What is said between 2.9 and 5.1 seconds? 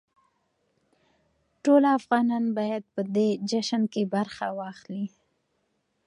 په دې جشن کې برخه واخلي.